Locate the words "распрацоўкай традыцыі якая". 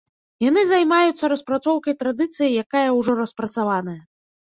1.35-2.89